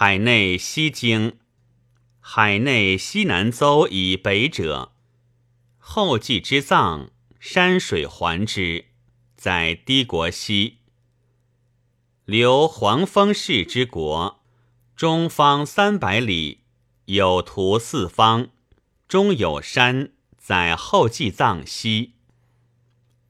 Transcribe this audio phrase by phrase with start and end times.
[0.00, 1.38] 海内西经，
[2.20, 4.92] 海内西南邹以北者，
[5.76, 8.84] 后继之藏，山水环之，
[9.36, 10.76] 在低国西。
[12.24, 14.40] 留黄风氏之国，
[14.94, 16.60] 中方三百里，
[17.06, 18.50] 有图四方，
[19.08, 22.12] 中有山，在后继藏西。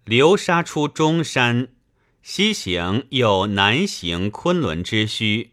[0.04, 1.68] 流沙出中山，
[2.20, 5.52] 西行又南行昆仑之墟。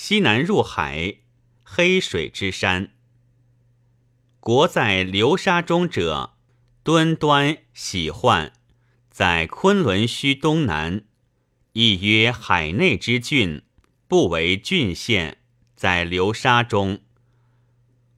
[0.00, 1.16] 西南入海，
[1.64, 2.90] 黑水之山。
[4.38, 6.34] 国在流沙中者，
[6.84, 8.52] 敦端喜患，
[9.10, 11.02] 在昆仑虚东南，
[11.72, 13.62] 亦曰海内之郡，
[14.06, 15.38] 不为郡县，
[15.74, 17.00] 在流沙中。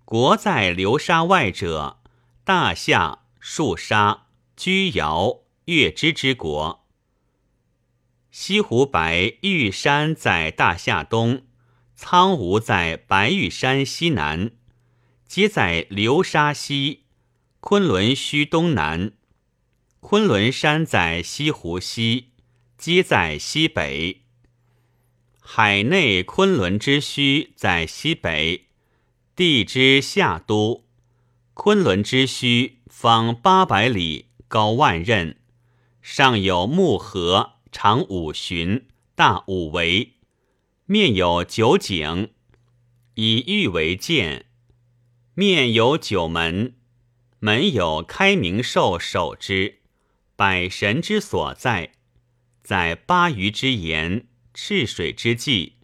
[0.04, 2.02] 国在流沙外者，
[2.44, 6.86] 大夏、树沙、居尧、月支之国。
[8.30, 11.46] 西湖白玉山在大夏东。
[12.02, 14.52] 苍梧在白玉山西南，
[15.28, 17.00] 皆在流沙西；
[17.60, 19.12] 昆仑虚东南，
[20.00, 22.30] 昆仑山在西湖西，
[22.78, 24.22] 皆在西北。
[25.40, 28.68] 海内昆仑之虚在西北，
[29.36, 30.86] 地之下都。
[31.52, 35.34] 昆仑之虚方八百里，高万仞，
[36.00, 40.14] 上有木河，长五旬，大五围。
[40.92, 42.30] 面有九井，
[43.14, 44.42] 以玉为鉴；
[45.34, 46.74] 面有九门，
[47.38, 49.78] 门有开明兽守之，
[50.34, 51.92] 百神之所在，
[52.64, 55.74] 在八余之言，赤水之际，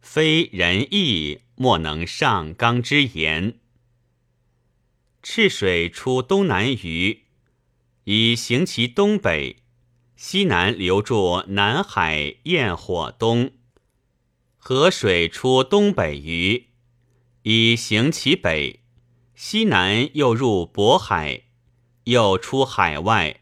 [0.00, 3.60] 非仁义莫能上纲之言。
[5.22, 7.26] 赤水出东南隅，
[8.02, 9.58] 以行其东北，
[10.16, 13.52] 西南流注南海焰火东。
[14.62, 16.68] 河水出东北隅，
[17.44, 18.80] 以行其北；
[19.34, 21.44] 西南又入渤海，
[22.04, 23.40] 又出海外，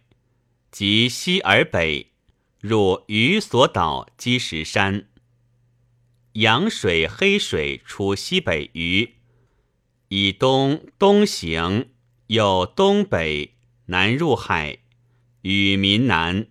[0.71, 2.13] 及西而北，
[2.61, 5.09] 入鱼所岛积石山。
[6.35, 9.17] 阳水、黑水出西北隅，
[10.11, 11.89] 以东东行，
[12.29, 14.79] 又东北南入海，
[15.43, 16.47] 与民南。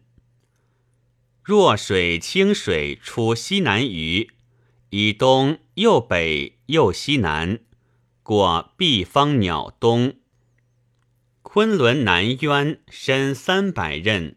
[1.41, 4.31] 弱水、清水出西南隅。
[4.89, 7.59] 以东右北右西南，
[8.23, 10.15] 过毕方鸟东。
[11.41, 14.35] 昆仑南渊深三百仞，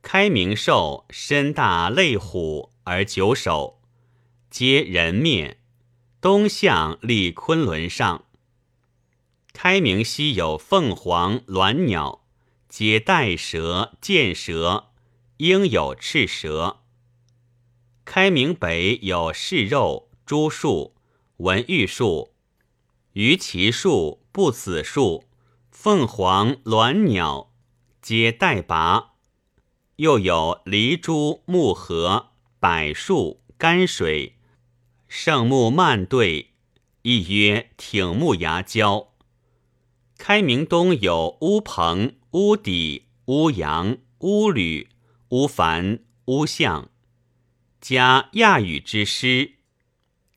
[0.00, 3.82] 开明兽身大类虎而九首，
[4.50, 5.58] 皆人面。
[6.20, 8.24] 东向立昆仑上。
[9.52, 12.24] 开明西有凤凰鸾鸟，
[12.68, 14.92] 皆带蛇见蛇，
[15.36, 16.80] 应有赤蛇。
[18.10, 20.94] 开明北有柿肉、朱树、
[21.36, 22.32] 文玉树、
[23.12, 25.24] 榆奇树、不死树、
[25.70, 27.52] 凤凰鸾鸟，
[28.00, 29.10] 皆带拔。
[29.96, 34.36] 又有梨珠、木荷、柏树、甘水、
[35.06, 36.54] 圣木蔓对，
[37.02, 39.08] 亦曰挺木芽胶。
[40.16, 44.88] 开明东有乌棚、乌底、乌阳、乌吕、
[45.28, 46.88] 乌凡、乌象。
[47.80, 49.52] 加亚语之师，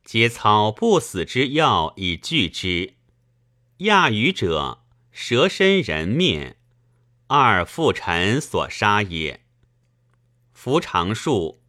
[0.03, 2.94] 皆操不死之药以拒之。
[3.78, 6.57] 亚语者，蛇身人面，
[7.28, 9.44] 二父臣所杀也。
[10.53, 11.63] 扶长树，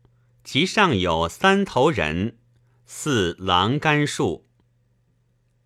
[0.45, 2.37] 其上有三头人，
[2.85, 4.47] 似狼肝树。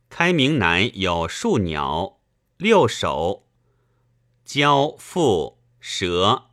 [0.08, 2.20] 开明南有树鸟，
[2.58, 3.48] 六首：
[4.46, 6.50] 蛟、蝮、蛇、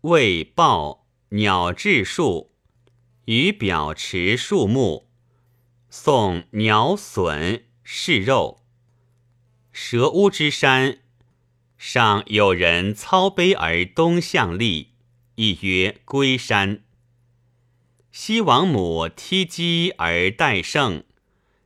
[0.00, 2.56] 未豹、鸟雉树。
[3.28, 5.06] 于表持树木，
[5.90, 8.62] 送鸟隼食肉。
[9.70, 11.00] 蛇屋之山
[11.76, 14.92] 上有人操碑而东向立，
[15.34, 16.82] 亦曰龟山。
[18.10, 21.04] 西王母踢鸡而待圣，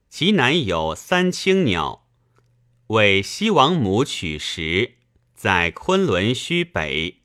[0.09, 2.09] 其南有三青鸟，
[2.89, 4.95] 为西王母取食，
[5.37, 7.22] 在昆仑虚北。